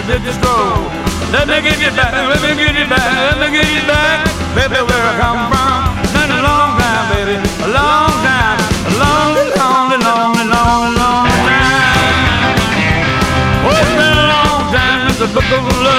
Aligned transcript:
Let 0.00 1.46
me 1.46 1.60
get 1.60 1.78
you 1.78 1.90
back, 1.92 2.12
let 2.14 2.40
me 2.40 2.56
get 2.56 2.74
you 2.74 2.88
back, 2.88 3.36
let 3.36 3.52
me 3.52 3.58
get 3.58 3.68
you 3.68 3.86
back, 3.86 4.24
baby, 4.56 4.80
where 4.80 4.96
I 4.96 5.12
come 5.20 5.52
from. 5.52 5.92
Been 6.16 6.30
a 6.30 6.40
long 6.40 6.80
time, 6.80 7.04
baby, 7.12 7.36
a 7.36 7.68
long 7.68 8.08
time, 8.24 8.56
a 8.88 8.92
long, 8.96 9.36
long, 9.60 9.92
long, 10.00 10.32
long, 10.48 10.94
long 10.96 11.28
time. 11.44 11.84
Oh, 13.60 13.76
it's 13.76 13.92
been 13.92 14.16
a 14.16 14.26
long 14.32 14.72
time 14.72 15.10
since 15.10 15.18
the 15.20 15.28
book 15.28 15.44
of 15.52 15.68
love. 15.84 15.89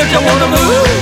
I 0.00 0.10
don't 0.10 0.24
wanna 0.24 0.48
move. 0.48 0.99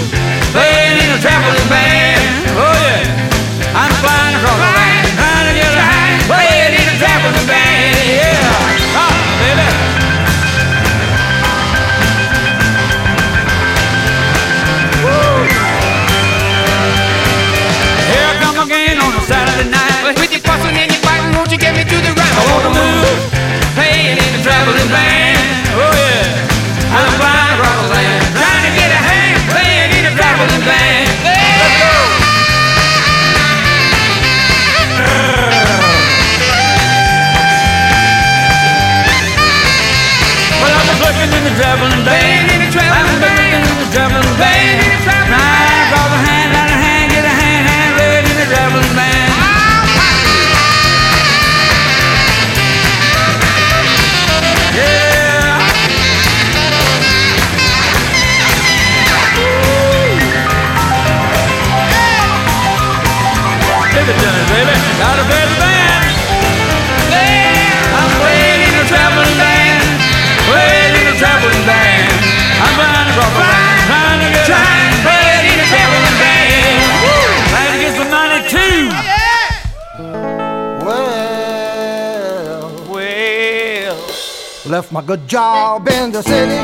good 85.09 85.27
job 85.27 85.89
in 85.89 86.13
the 86.13 86.21
city. 86.21 86.61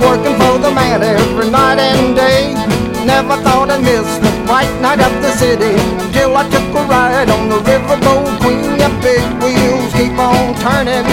Working 0.00 0.32
for 0.40 0.56
the 0.64 0.72
man 0.72 1.02
every 1.02 1.50
night 1.50 1.76
and 1.76 2.16
day. 2.16 2.56
Never 3.04 3.36
thought 3.44 3.68
I'd 3.68 3.84
miss 3.84 4.08
the 4.24 4.32
bright 4.48 4.72
night 4.80 4.96
of 4.96 5.12
the 5.20 5.28
city. 5.36 5.76
Till 6.16 6.32
I 6.32 6.48
took 6.48 6.64
a 6.72 6.82
ride 6.88 7.28
on 7.28 7.52
the 7.52 7.60
riverboat 7.68 8.32
queen. 8.40 8.80
The 8.80 8.88
big 9.04 9.28
wheels 9.44 9.92
keep 9.92 10.16
on 10.16 10.56
turning. 10.56 11.04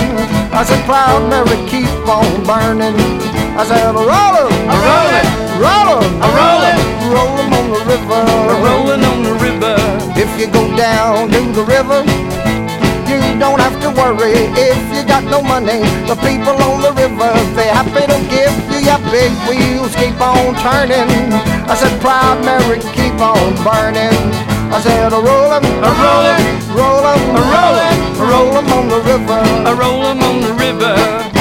I 0.55 0.63
said, 0.63 0.79
Proud 0.87 1.27
Mary, 1.27 1.59
keep 1.67 1.91
on 2.07 2.31
burning. 2.47 2.95
I 3.59 3.67
said, 3.67 3.91
roll 3.91 4.35
em, 4.39 4.55
a 4.71 4.75
roller, 4.87 5.23
roller, 5.59 5.99
a 6.23 6.27
on 7.59 7.65
the 7.75 7.81
river, 7.91 8.23
rollin' 8.63 9.03
on 9.03 9.19
the 9.27 9.35
river. 9.43 9.75
If 10.15 10.31
you 10.39 10.47
go 10.47 10.63
down 10.79 11.27
to 11.27 11.41
the 11.51 11.63
river, 11.67 12.07
don't 13.39 13.59
have 13.59 13.79
to 13.81 13.89
worry 13.91 14.47
if 14.55 14.79
you 14.95 15.03
got 15.05 15.23
no 15.23 15.41
money. 15.41 15.81
The 16.07 16.15
people 16.23 16.55
on 16.67 16.81
the 16.81 16.93
river, 16.93 17.31
they 17.55 17.67
happy 17.67 18.05
to 18.07 18.19
give 18.31 18.53
you 18.71 18.79
your 18.85 18.99
big 19.11 19.31
wheels 19.47 19.93
keep 19.95 20.19
on 20.21 20.55
turning. 20.63 21.09
I 21.67 21.75
said, 21.75 21.99
proud 22.01 22.43
Mary, 22.45 22.79
keep 22.93 23.19
on 23.19 23.55
burning. 23.63 24.15
I 24.71 24.79
said, 24.81 25.13
a 25.13 25.19
roll 25.19 25.53
'em, 25.53 25.63
A 25.83 25.91
roll 26.03 26.25
'em, 26.31 26.43
roll 26.75 27.05
'em, 27.11 27.21
a 27.35 27.41
roll 27.53 27.77
'em, 27.87 27.97
roll 28.31 28.57
'em 28.57 28.73
on 28.73 28.87
the 28.89 28.99
river. 29.01 29.41
I 29.69 29.71
roll 29.73 30.05
'em 30.05 30.21
on 30.23 30.41
the 30.41 30.53
river. 30.53 31.34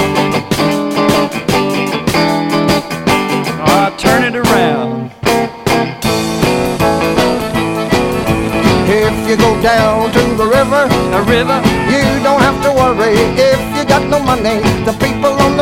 You 9.35 9.41
go 9.41 9.61
down 9.63 10.13
to 10.13 10.23
the 10.37 10.47
river, 10.47 10.87
the 11.11 11.23
river, 11.27 11.59
you 11.91 12.03
don't 12.23 12.41
have 12.41 12.59
to 12.63 12.71
worry 12.71 13.15
if 13.35 13.59
you 13.77 13.85
got 13.85 14.07
no 14.09 14.21
money. 14.21 14.63
The 14.87 14.93
people 15.03 15.33
on 15.43 15.54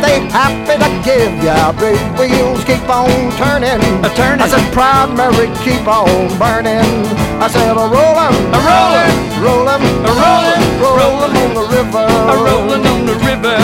the 0.00 0.06
they 0.06 0.18
happy 0.30 0.74
to 0.78 0.90
give 1.04 1.32
ya. 1.42 1.72
Big 1.72 1.98
wheels 2.18 2.64
keep 2.64 2.82
on 2.88 3.10
turning. 3.36 3.80
A 4.04 4.10
turning. 4.14 4.42
I 4.42 4.48
said, 4.48 4.72
proud 4.72 5.14
Mary, 5.16 5.48
keep 5.64 5.86
on 5.86 6.28
burning. 6.38 7.06
I 7.42 7.46
said, 7.48 7.70
a 7.76 7.86
rollin', 7.86 8.34
a 8.54 8.58
rollin', 8.58 9.14
roll 9.42 9.68
'em, 9.68 9.82
a 10.04 10.10
rollin', 10.10 10.62
roll 10.82 11.22
'em 11.22 11.36
on 11.36 11.50
the 11.54 11.66
river. 11.76 12.06
a 12.32 12.36
rollin' 12.36 12.86
on 12.86 13.06
the 13.06 13.14
river. 13.22 13.56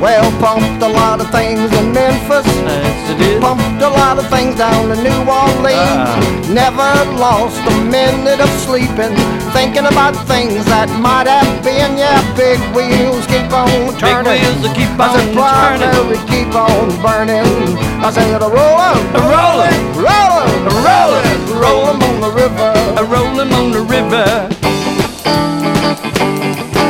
Well, 0.00 0.30
pumped 0.40 0.82
a 0.82 0.88
lot 0.88 1.20
of 1.20 1.30
things 1.30 1.72
in 1.72 1.92
Memphis. 1.92 2.46
Yes, 2.46 3.10
it 3.10 3.20
is. 3.20 3.40
Pumped 3.40 3.82
a 3.82 3.88
lot 3.88 4.18
of 4.18 4.28
things 4.28 4.54
down 4.56 4.92
in 4.92 5.02
New 5.02 5.20
Orleans. 5.26 6.06
Ah. 6.06 6.20
Never 6.52 6.92
lost 7.18 7.58
a 7.66 7.74
minute 7.90 8.40
of 8.40 8.50
sleeping, 8.62 9.14
thinking 9.56 9.86
about 9.86 10.14
things 10.28 10.64
that 10.66 10.88
might 11.00 11.26
have 11.26 11.50
been. 11.64 11.98
Yeah, 11.98 12.20
big 12.36 12.60
wheels 12.76 13.26
keep 13.26 13.50
on 13.52 13.66
Big 13.66 13.98
turning. 13.98 14.32
wheels 14.38 14.62
that 14.62 14.74
keep 14.76 14.86
I 15.00 15.10
said, 15.16 15.34
primary 15.76 16.16
turning. 16.16 16.26
keep 16.26 16.54
on 16.54 16.88
burning. 17.02 17.76
I 18.04 18.10
said, 18.10 18.42
a 18.42 18.48
roll 18.48 18.80
'em, 18.80 18.98
A 19.14 19.20
rollin', 19.32 19.82
roll 20.06 20.32
'em, 20.42 20.66
a 20.66 20.74
rollin', 20.86 21.60
roll 21.60 21.88
'em 21.90 22.02
on 22.02 22.20
the 22.20 22.30
river. 22.30 22.72
a 22.96 23.04
rollin' 23.04 23.52
on 23.52 23.70
the 23.72 23.82
river. 23.82 24.48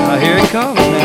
Ah, 0.09 0.19
here 0.21 0.39
it 0.39 0.51
comes 0.51 0.96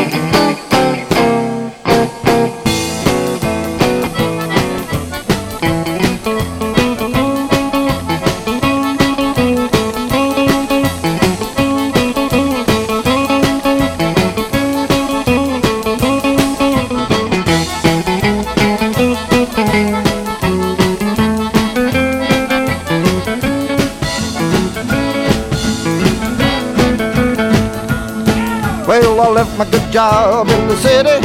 job 30.02 30.48
in 30.48 30.62
the 30.66 30.76
city, 30.86 31.18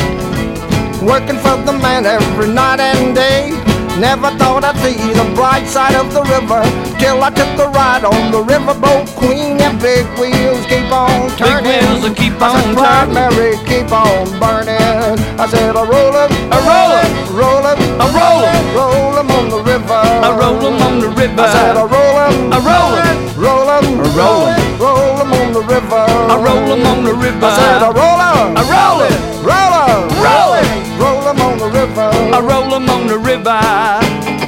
working 1.03 1.39
for 1.43 1.57
the 1.67 1.73
man 1.85 2.05
every 2.05 2.49
night 2.61 2.79
and 2.79 3.15
day. 3.15 3.49
Never 3.97 4.29
thought 4.37 4.61
I'd 4.69 4.77
see 4.85 4.99
the 5.19 5.25
bright 5.33 5.65
side 5.65 5.95
of 5.97 6.13
the 6.13 6.21
river 6.35 6.61
till 7.01 7.17
I 7.27 7.29
took 7.39 7.49
a 7.65 7.67
ride 7.73 8.05
on 8.05 8.29
the 8.35 8.41
riverboat 8.53 9.05
queen. 9.17 9.57
And 9.65 9.81
big 9.81 10.05
wheels 10.21 10.61
keep 10.69 10.89
on 10.93 11.33
turning. 11.41 11.65
Big 11.65 11.81
wheels 11.89 12.01
that 12.05 12.15
keep 12.21 12.37
I 12.37 12.53
said, 12.53 12.69
on 12.69 12.75
"Proud 12.77 13.07
turning. 13.09 13.17
Mary, 13.17 13.51
keep 13.65 13.89
on 13.89 14.25
burning. 14.41 15.17
I 15.41 15.45
said, 15.53 15.73
a 15.81 15.83
roll 15.93 16.13
'em, 16.21 16.29
A 16.53 16.59
rollin', 16.69 17.11
roll 17.39 17.63
'em, 17.71 17.79
a 18.05 18.07
rollin', 18.17 18.63
roll 18.77 19.13
'em 19.17 19.29
on 19.37 19.45
the 19.55 19.61
river. 19.71 20.01
a 20.27 20.31
rollin' 20.41 20.77
on 20.87 20.95
the 21.03 21.09
river. 21.21 21.41
I 21.41 21.49
said, 21.57 21.75
a 21.83 21.85
roll 21.95 22.15
'em, 22.25 22.35
A 22.57 22.59
rollin', 22.69 23.17
roll 23.43 23.67
'em, 23.77 23.85
A 24.05 24.09
rollin'. 24.19 24.66
Roll 24.95 25.19
'em 25.21 25.33
on 25.33 25.53
the 25.53 25.61
river. 25.61 26.03
a 26.33 26.37
rollin' 26.37 26.85
on 26.85 27.03
the 27.03 27.13
river. 27.13 27.45
I 27.45 27.55
said, 27.59 27.81
a 27.89 27.91
roll 27.99 28.19
'em, 28.29 28.57
A 28.61 28.63
rollin', 28.73 29.17
roll 29.49 29.73
'em, 29.83 30.01
Rollin'. 30.25 30.69
roll 31.03 31.21
'em 31.29 31.41
on 31.47 31.57
the 31.63 31.69
river. 31.79 32.09
a 32.37 32.41
rollin' 32.41 32.89
on 32.89 33.07
the 33.07 33.17
river. 33.17 34.46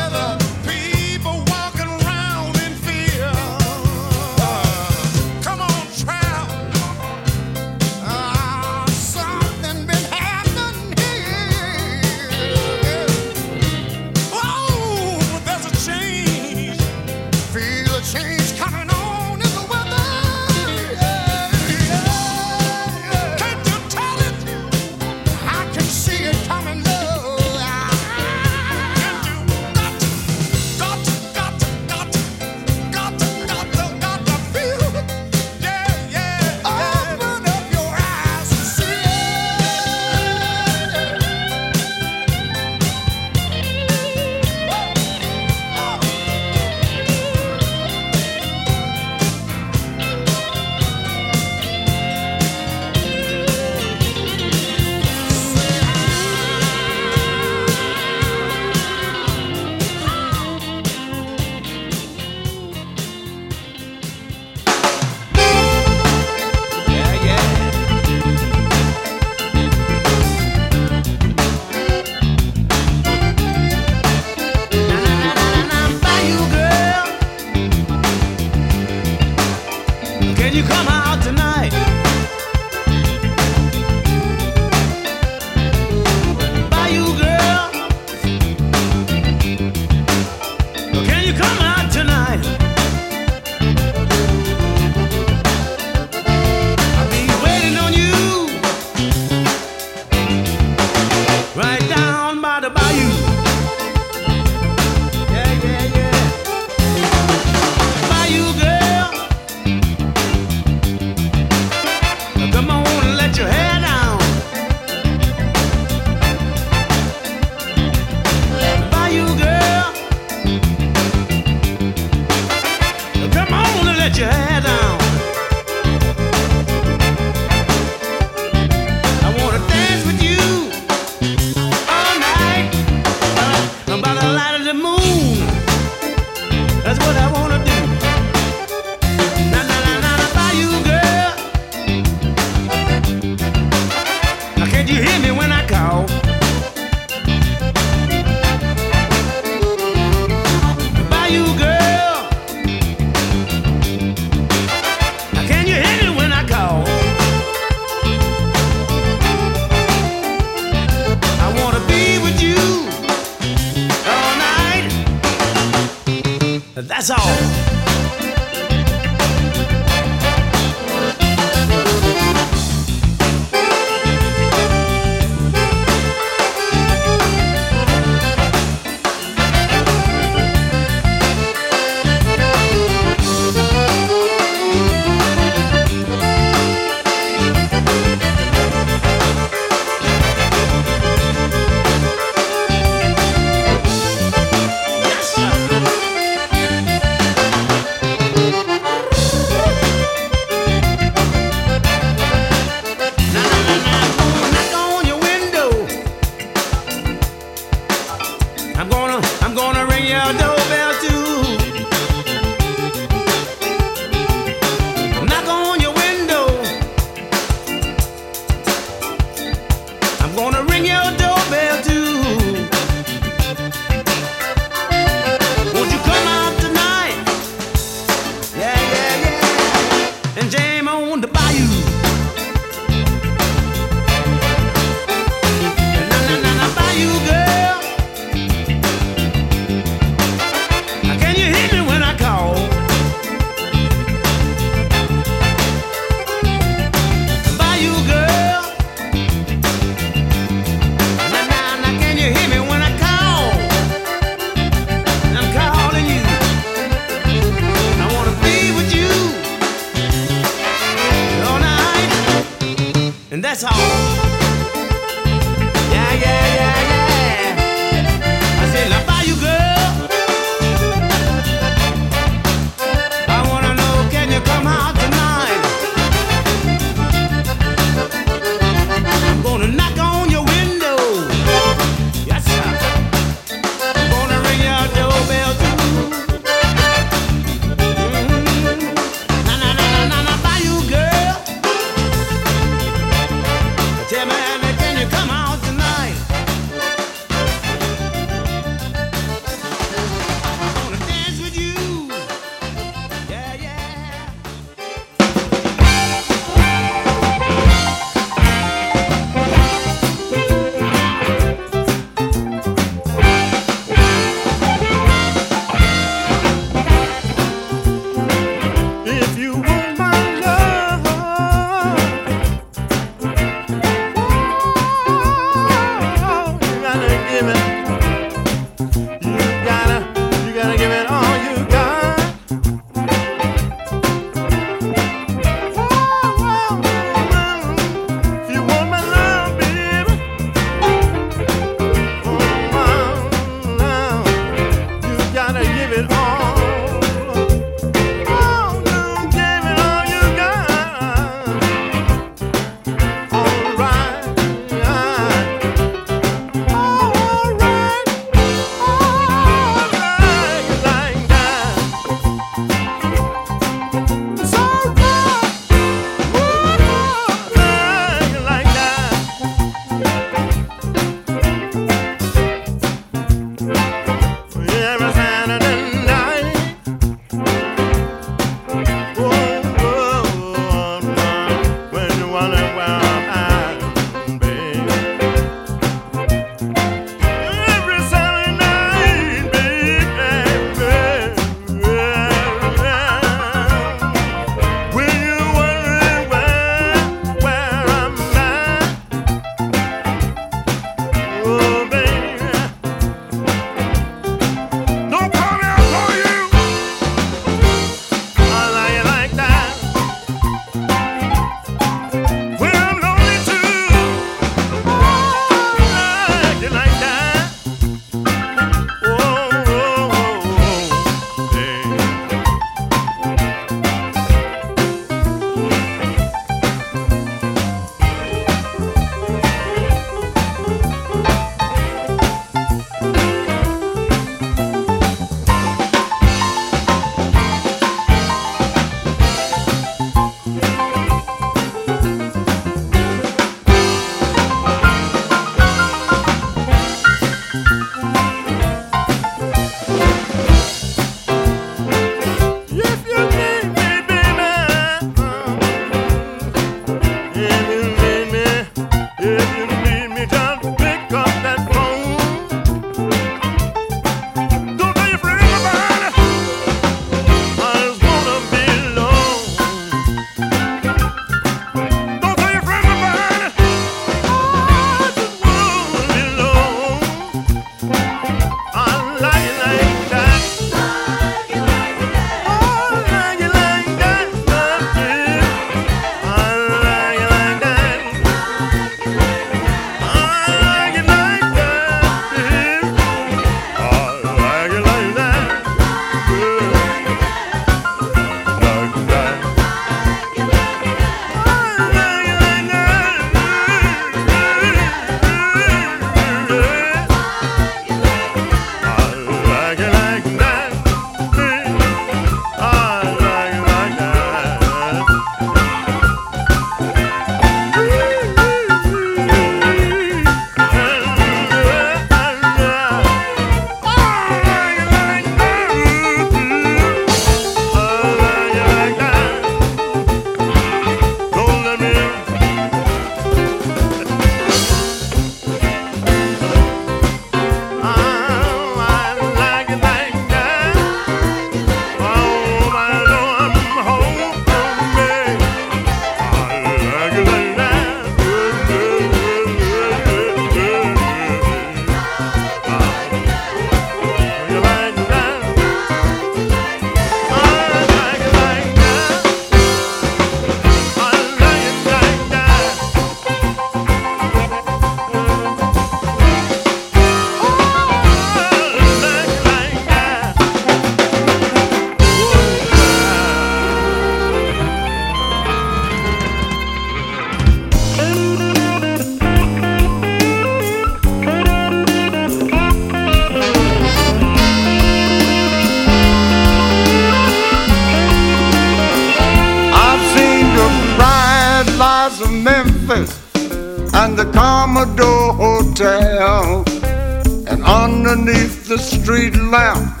Street 599.10 599.34
lamp, 599.34 600.00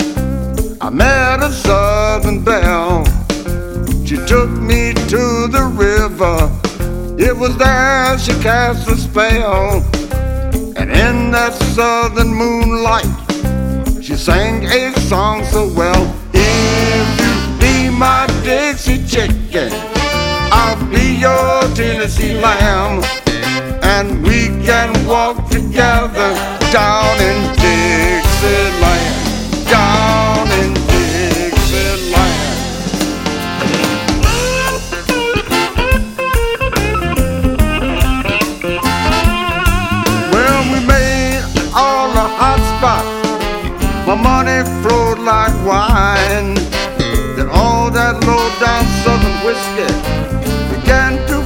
I 0.80 0.88
met 0.88 1.42
a 1.42 1.50
Southern 1.50 2.44
belle. 2.44 3.04
She 4.06 4.14
took 4.24 4.50
me 4.50 4.94
to 5.12 5.48
the 5.56 5.64
river. 5.74 6.38
It 7.18 7.36
was 7.36 7.56
there 7.56 8.16
she 8.20 8.30
cast 8.40 8.88
a 8.88 8.96
spell. 8.96 9.82
And 10.76 10.92
in 10.92 11.32
that 11.32 11.54
southern 11.74 12.32
moonlight, 12.32 13.16
she 14.00 14.14
sang 14.14 14.64
a 14.66 14.92
song 15.00 15.44
so 15.46 15.66
well. 15.74 16.02
If 16.32 17.06
you 17.20 17.34
be 17.58 17.90
my 17.90 18.28
Dixie 18.44 19.04
chicken, 19.04 19.72
I'll 20.52 20.78
be 20.88 21.16
your 21.26 21.62
Tennessee 21.74 22.34
lamb. 22.34 23.02
And 23.82 24.22
we 24.22 24.46
can 24.64 24.88
walk 25.04 25.50
together 25.50 26.30
down 26.70 27.20
in 27.20 27.60
Down 29.68 30.48
in 30.60 30.72
Dixieland. 30.72 32.40
Well, 40.32 40.62
we 40.72 40.80
made 40.86 41.42
all 41.74 42.08
the 42.12 42.26
hot 42.40 42.60
spots. 42.72 43.12
My 44.06 44.14
money 44.14 44.64
flowed 44.80 45.18
like 45.18 45.54
wine. 45.66 46.56
All 47.52 47.90
that 47.90 48.24
low 48.24 48.48
down 48.58 48.84
southern 49.04 49.36
whiskey 49.44 49.90
began 50.74 51.12
to 51.28 51.40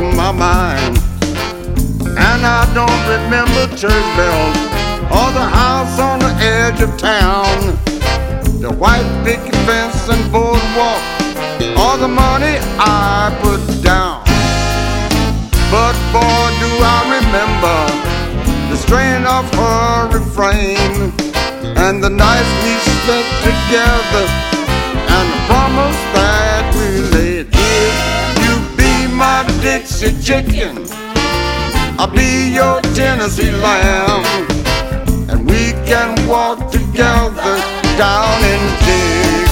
in 0.00 0.16
my 0.16 0.32
mind. 0.32 0.98
And 2.18 2.40
I 2.44 2.66
don't 2.74 3.02
remember 3.06 3.68
church 3.76 4.08
bells 4.16 4.72
or 5.12 5.30
the 5.32 5.44
house 5.44 5.98
on 6.00 6.11
edge 6.62 6.80
of 6.80 6.96
town. 6.96 7.58
The 8.60 8.70
white 8.70 9.10
picket 9.24 9.54
fence 9.66 10.08
and 10.08 10.22
boardwalk, 10.30 11.02
all 11.76 11.98
the 11.98 12.06
money 12.06 12.54
I 12.78 13.34
put 13.42 13.60
down. 13.82 14.22
But 15.74 15.94
boy, 16.14 16.46
do 16.62 16.70
I 16.96 17.00
remember 17.18 17.78
the 18.70 18.76
strain 18.76 19.26
of 19.26 19.44
her 19.58 20.08
refrain 20.16 21.12
and 21.82 22.02
the 22.02 22.10
nights 22.10 22.52
we 22.62 22.74
spent 23.00 23.26
together 23.48 24.26
and 25.16 25.26
the 25.34 25.40
promise 25.50 26.00
that 26.14 26.64
we 26.76 26.88
made. 27.10 27.46
If 27.50 27.94
you 28.44 28.54
be 28.78 28.92
my 29.12 29.42
Dixie 29.62 30.14
chicken, 30.22 30.86
I'll 31.98 32.06
be 32.06 32.54
your 32.54 32.80
Tennessee 32.94 33.50
lamb, 33.50 34.22
can 35.92 36.26
walk 36.26 36.70
together 36.70 37.54
down 37.98 38.42
in 38.42 39.51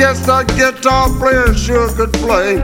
guess 0.00 0.24
that 0.24 0.48
guitar 0.56 1.10
player 1.18 1.52
sure 1.52 1.92
could 1.92 2.10
play. 2.24 2.56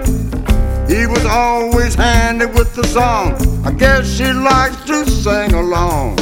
He 0.89 1.07
was 1.07 1.23
always 1.27 1.95
handy 1.95 2.47
with 2.47 2.75
the 2.75 2.87
song. 2.87 3.37
I 3.63 3.73
guess 3.73 4.09
she 4.09 4.33
likes 4.33 4.83
to 4.87 5.05
sing 5.05 5.53
along. 5.53 6.17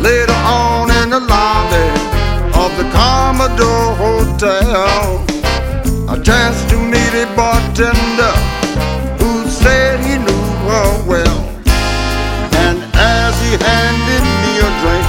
Later 0.00 0.38
on 0.48 0.88
in 1.02 1.10
the 1.10 1.20
lobby 1.20 1.88
of 2.64 2.70
the 2.80 2.88
Commodore 2.96 3.92
Hotel, 4.00 5.20
I 6.08 6.16
chanced 6.28 6.66
to 6.70 6.78
meet 6.80 7.12
a 7.20 7.28
bartender 7.36 8.34
who 9.20 9.46
said 9.50 10.00
he 10.00 10.16
knew 10.16 10.46
her 10.64 10.88
well. 11.04 11.40
And 12.64 12.80
as 12.96 13.34
he 13.44 13.52
handed 13.60 14.24
me 14.44 14.52
a 14.64 14.70
drink, 14.80 15.06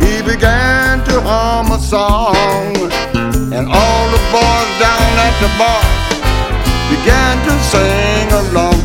he 0.00 0.14
began 0.24 1.04
to 1.04 1.20
hum 1.20 1.72
a 1.72 1.78
song. 1.78 2.79
The 5.40 5.48
bar 5.56 5.82
began 6.90 7.36
to 7.46 7.52
sing 7.64 8.30
along. 8.32 8.79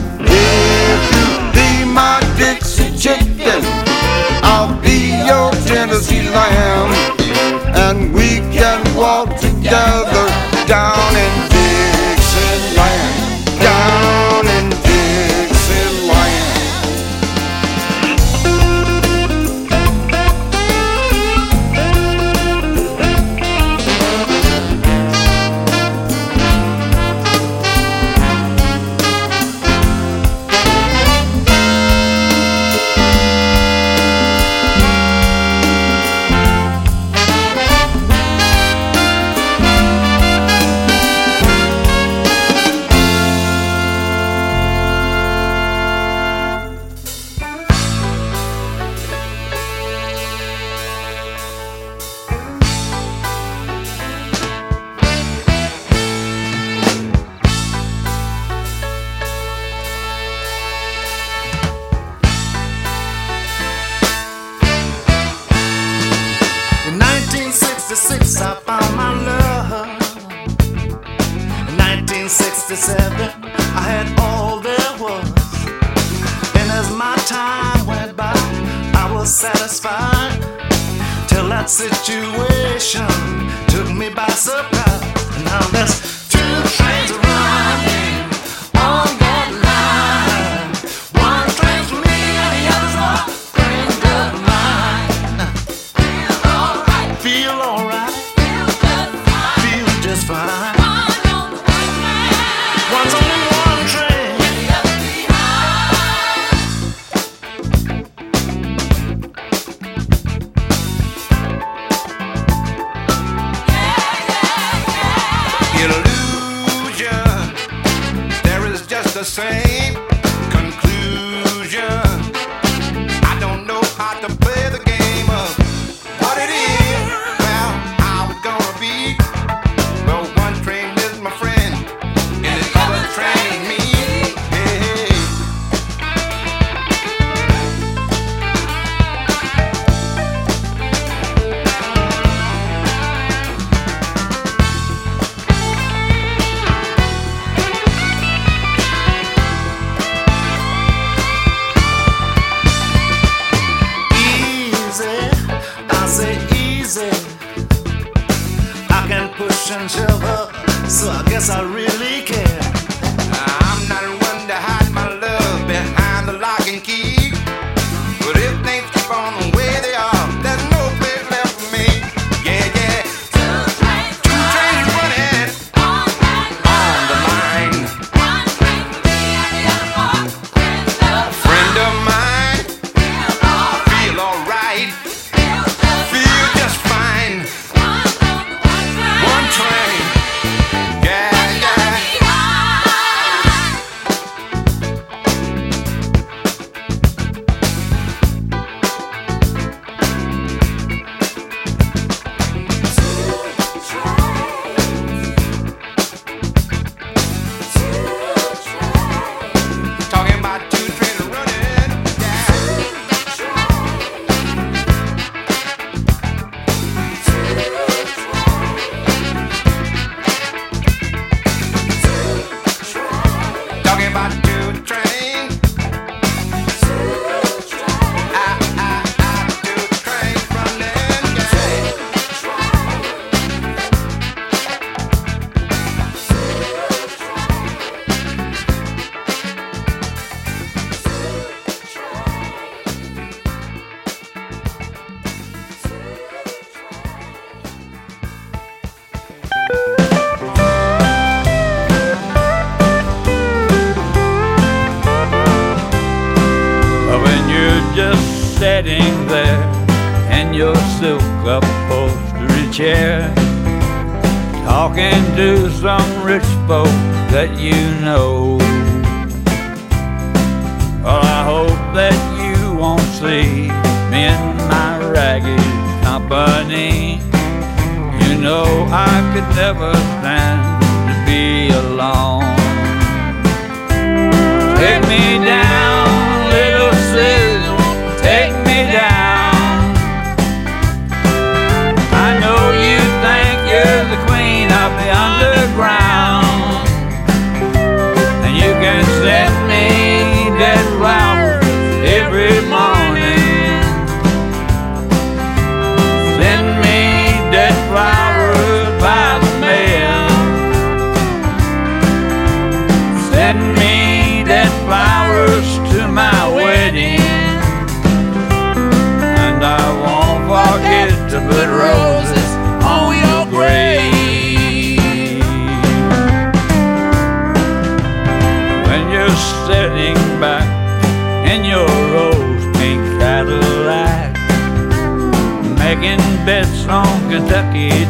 same. 119.26 119.85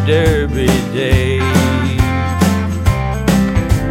derby 0.05 0.67
day. 0.93 1.39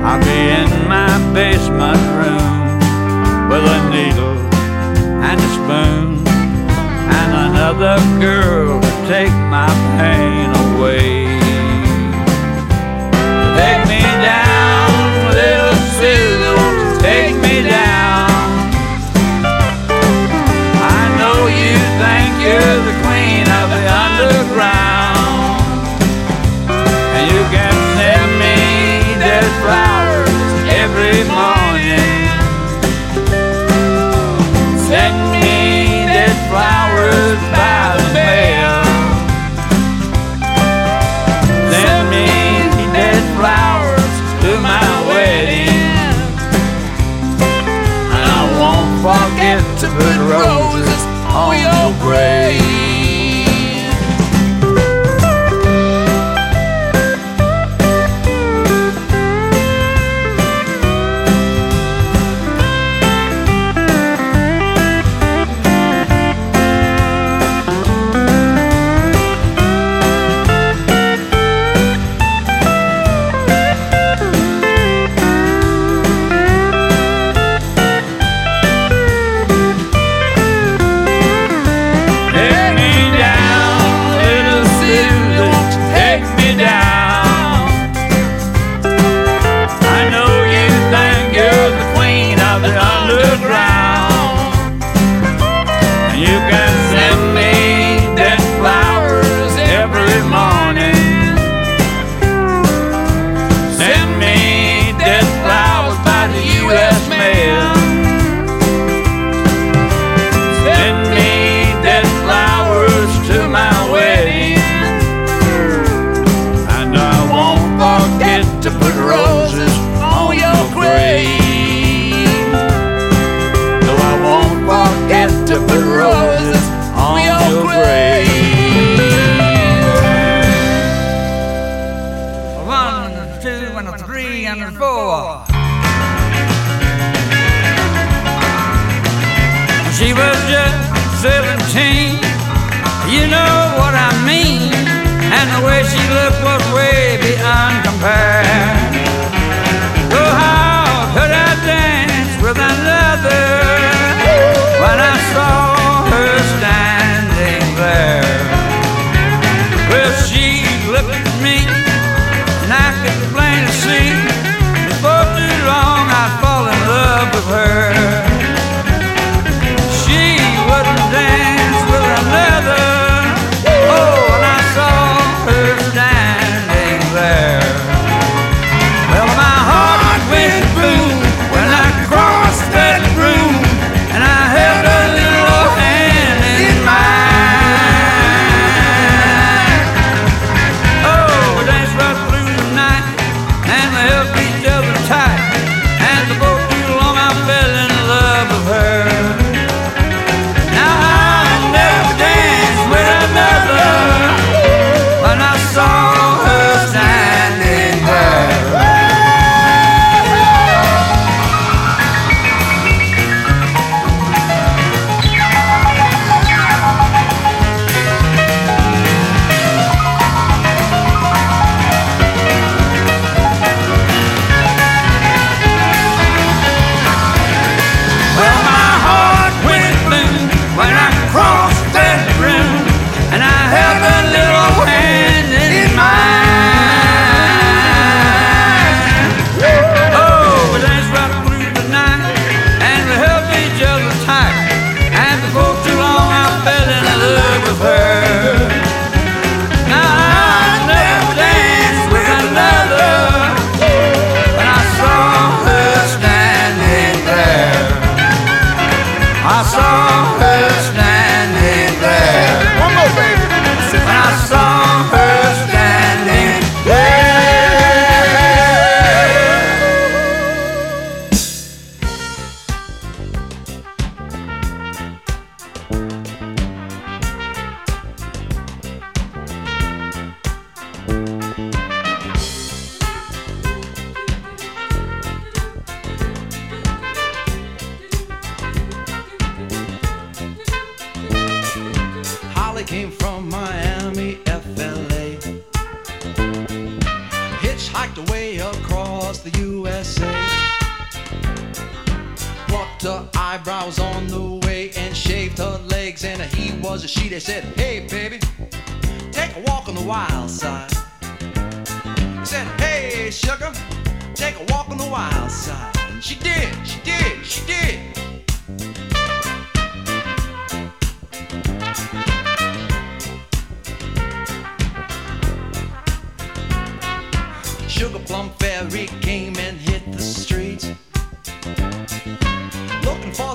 I'll 0.06 0.20
be 0.22 0.40
in 0.60 0.70
my 0.88 1.12
basement 1.32 2.02
room 2.18 2.78
with 3.48 3.64
a 3.64 3.80
needle 3.90 4.38
and 5.28 5.40
a 5.40 5.50
spoon 5.58 6.26
and 7.18 7.30
another 7.48 7.96
girl 8.20 8.80
to 8.80 8.92
take 9.08 9.32
my 9.50 9.68
pain 9.98 10.53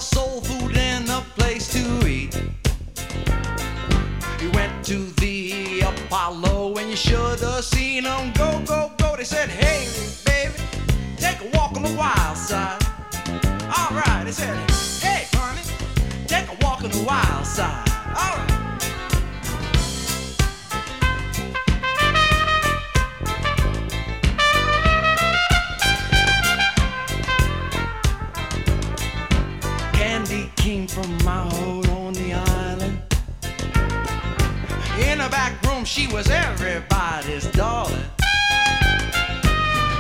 soul 0.02 0.42
food 0.42 0.78
and 0.78 1.10
a 1.10 1.22
place 1.36 1.68
to 1.74 2.08
eat. 2.08 2.34
You 4.42 4.50
went 4.52 4.86
to 4.86 5.12
the 5.20 5.82
Apollo 5.82 6.76
and 6.78 6.90
you 6.90 6.96
should 6.96 7.40
have 7.40 7.64
seen 7.64 8.04
them 8.04 8.32
go, 8.34 8.62
go, 8.66 8.92
go. 8.98 9.16
They 9.18 9.24
said, 9.26 9.50
hey, 9.50 9.88
baby, 10.26 10.54
take 11.18 11.42
a 11.42 11.58
walk 11.58 11.76
on 11.76 11.84
the 11.84 11.94
wild 11.96 12.38
side. 12.38 12.82
All 13.76 13.92
right, 13.92 14.24
they 14.24 14.32
said, 14.32 14.58
hey, 15.02 15.28
honey, 15.34 15.64
take 16.28 16.48
a 16.48 16.66
walk 16.66 16.84
on 16.84 16.92
the 16.92 17.04
wild 17.04 17.46
side. 17.46 17.90
All 18.16 18.38
right. 18.38 18.49
my 31.30 31.42
hold 31.54 31.88
on 31.90 32.14
the 32.14 32.34
island. 32.34 32.96
In 35.08 35.18
the 35.24 35.30
back 35.38 35.54
room, 35.66 35.84
she 35.86 36.08
was 36.16 36.28
everybody's 36.30 37.46
darling. 37.62 38.10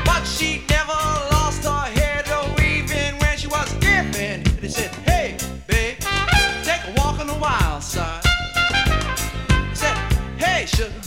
But 0.09 0.23
she 0.36 0.49
never 0.75 1.01
lost 1.36 1.61
her 1.71 1.88
head, 1.99 2.25
though, 2.32 2.51
even 2.71 3.09
when 3.21 3.38
she 3.38 3.47
was 3.47 3.69
giving. 3.88 4.39
They 4.61 4.71
said, 4.80 4.91
Hey, 5.09 5.38
babe, 5.67 5.97
take 6.69 6.84
a 6.89 6.93
walk 6.99 7.19
on 7.23 7.27
the 7.27 7.39
wild 7.47 7.84
side. 7.84 8.23
They 9.69 9.77
said, 9.84 9.97
Hey, 10.43 10.65
sugar, 10.65 11.01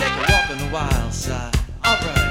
take 0.00 0.14
a 0.20 0.24
walk 0.32 0.46
on 0.54 0.58
the 0.64 0.70
wild 0.72 1.12
side. 1.12 1.54
All 1.84 1.98
right. 2.06 2.29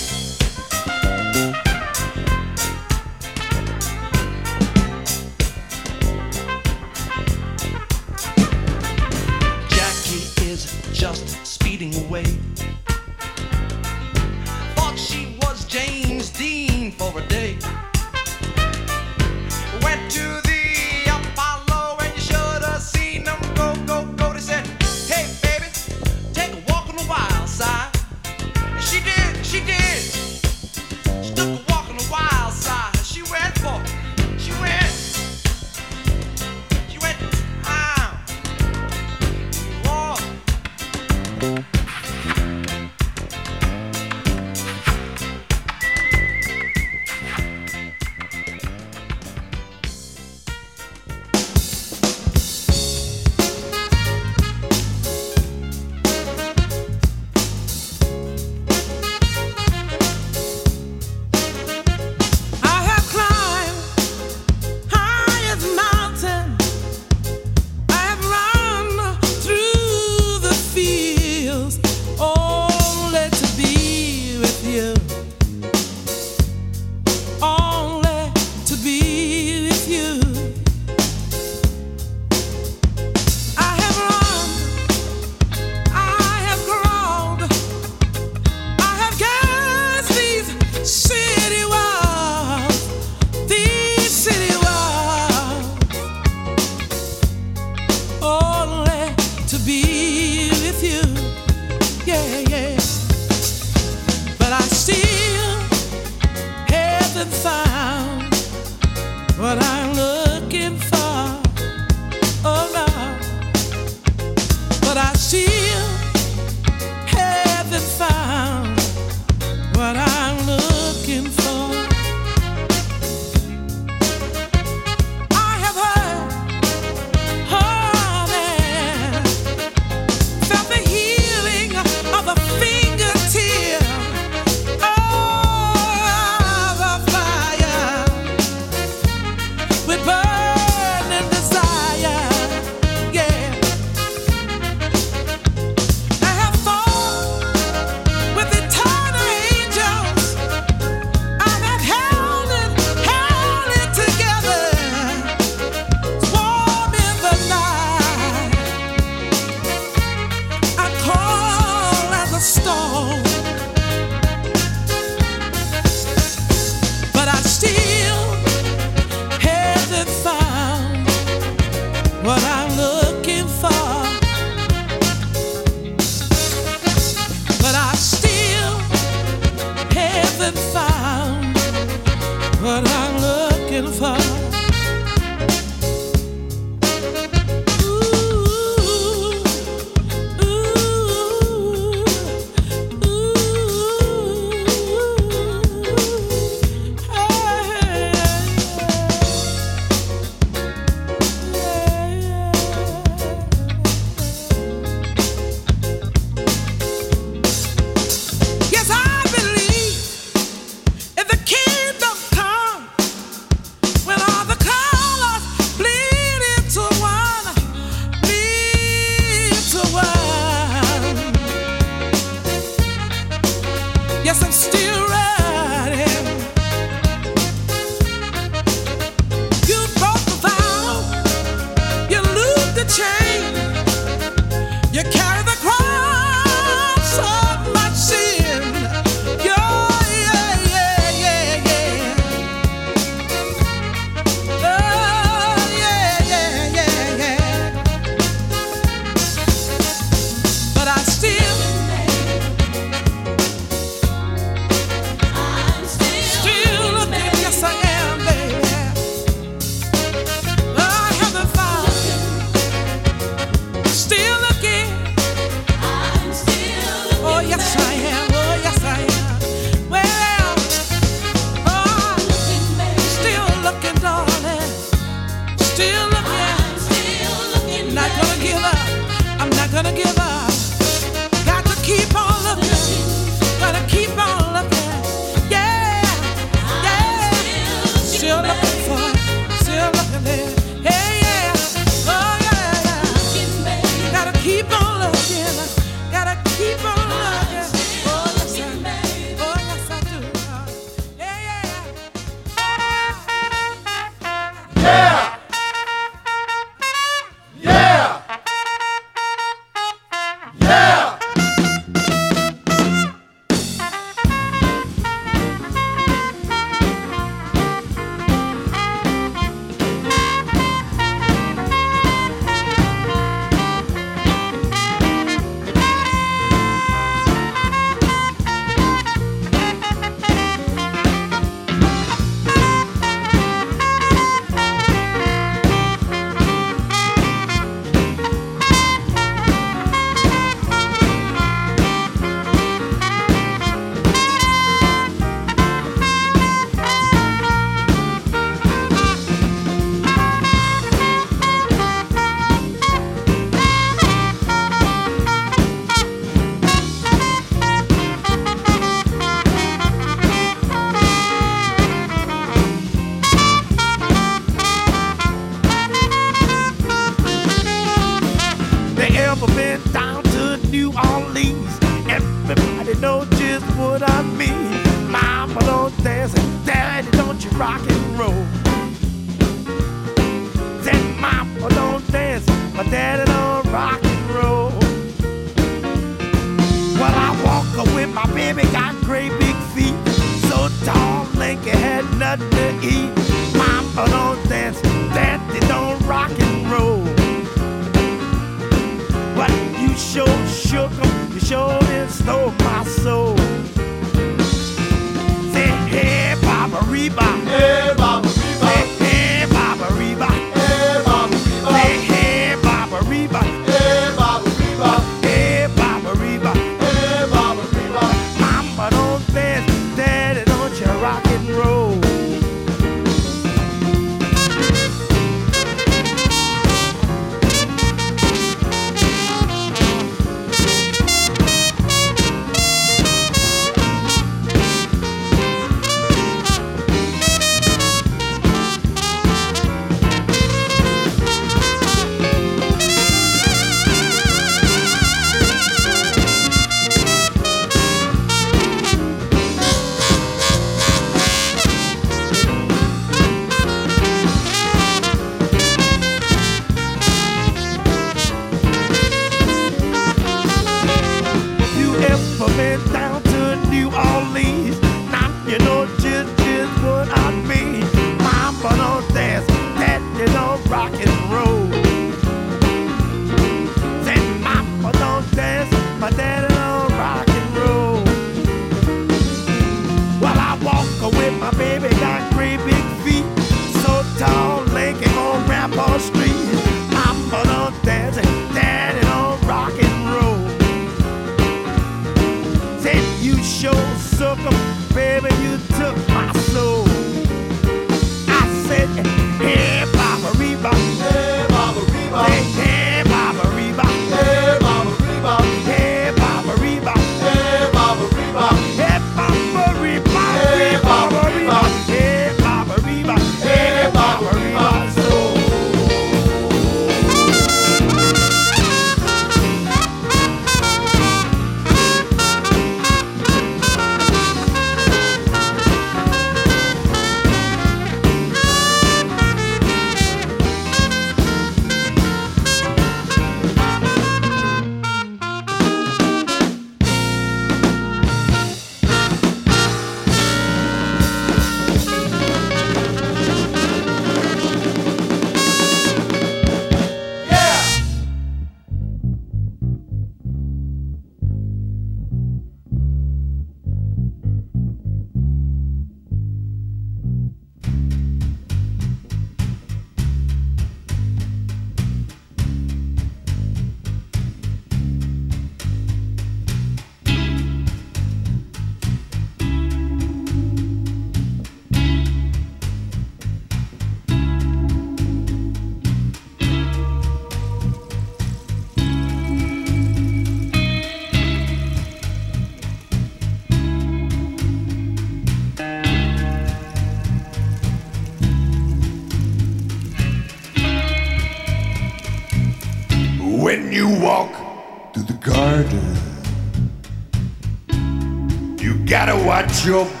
지옥 599.61 600.00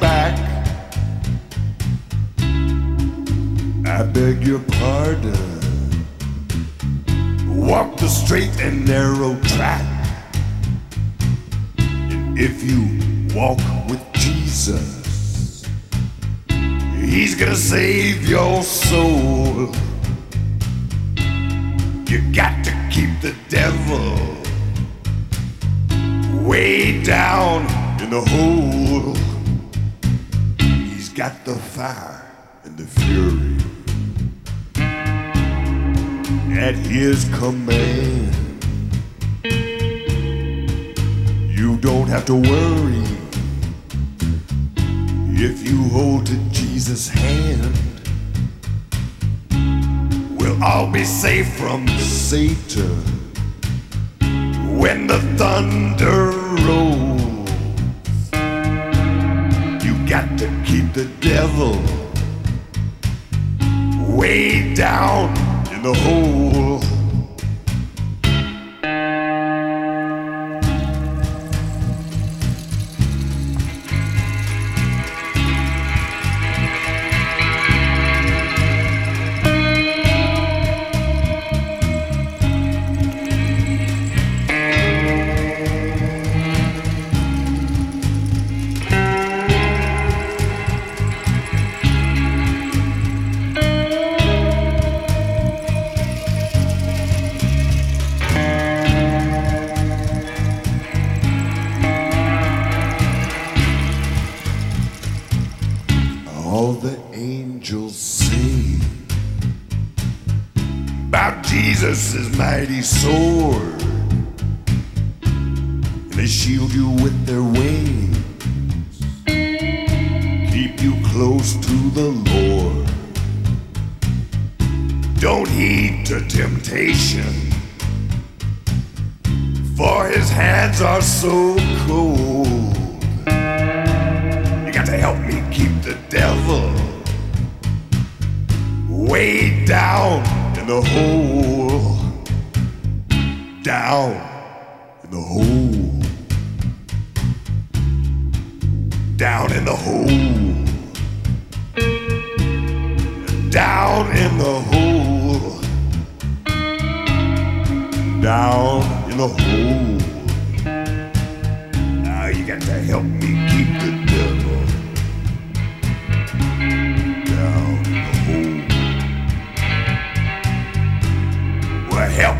to 60.41 60.47
keep 60.65 60.91
the 60.93 61.05
devil 61.19 61.73
way 64.17 64.73
down 64.73 65.29
in 65.71 65.83
the 65.83 65.93
hole. 65.93 66.90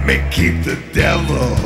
me 0.06 0.24
keep 0.32 0.64
the 0.64 0.78
devil 0.94 1.58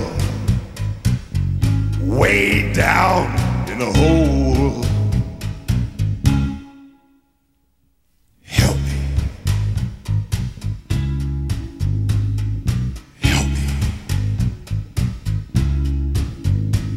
way 2.01 2.71
down 2.73 3.27
in 3.69 3.81
a 3.81 3.86
hole. 3.86 4.83
Help 8.43 8.77
me. 8.77 9.05
Help 13.21 13.47
me. 13.47 13.67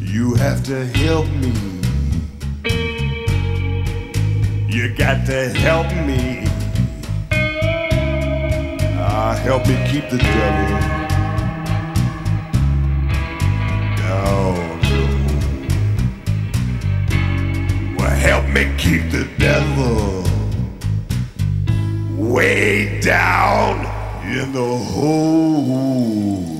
You 0.01 0.35
have 0.35 0.63
to 0.65 0.85
help 0.85 1.27
me. 1.27 1.53
You 4.67 4.95
got 4.95 5.25
to 5.27 5.49
help 5.49 5.87
me. 6.05 6.47
Ah, 9.01 9.35
help 9.43 9.67
me 9.67 9.75
keep 9.91 10.09
the 10.09 10.17
devil. 10.17 11.08
me 18.53 18.73
keep 18.77 19.11
the 19.11 19.27
devil 19.37 20.23
way 22.17 22.99
down 23.01 23.79
in 24.25 24.51
the 24.51 24.77
hole. 24.77 26.58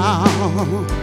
down. 0.00 0.99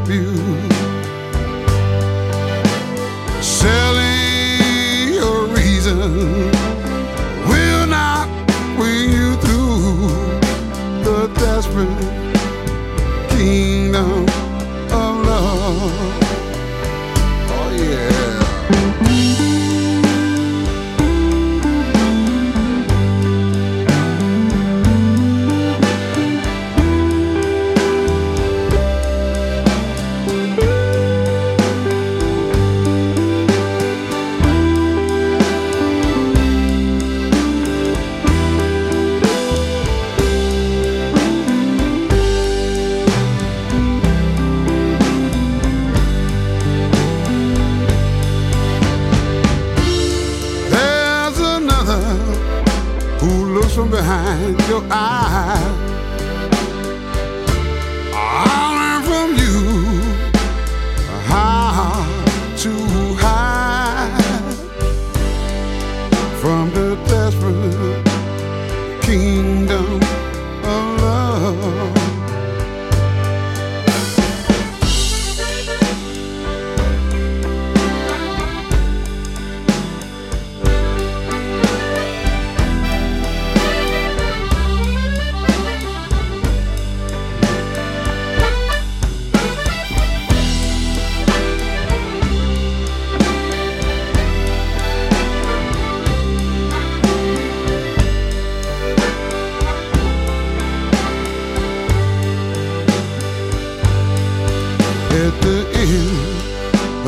love 0.00 0.10
you. 0.10 0.69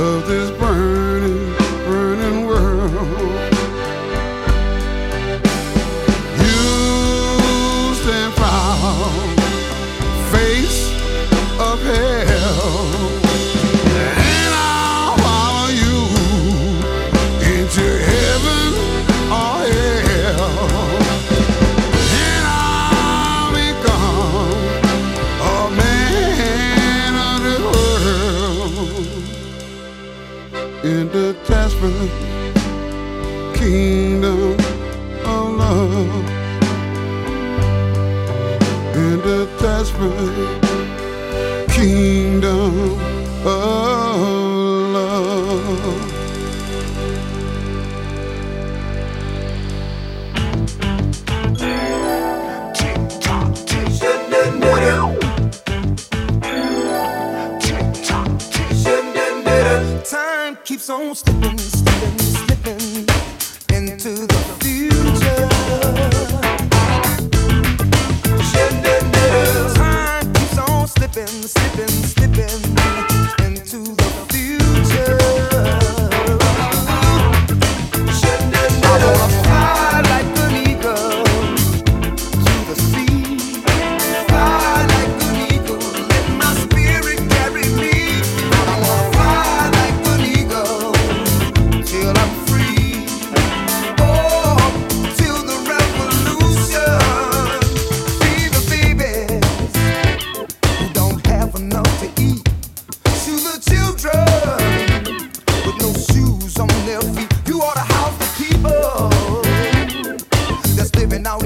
Love 0.02 0.26
this 0.26 0.50
burn. 0.58 1.11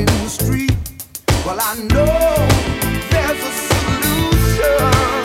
The 0.07 0.29
street. 0.29 0.77
Well, 1.45 1.59
I 1.61 1.75
know 1.93 2.07
there's 3.11 3.43
a 3.43 3.53
solution. 3.69 5.16